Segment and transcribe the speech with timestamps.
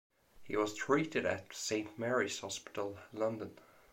[0.41, 3.59] He was treated at Saint Mary's Hospital, London.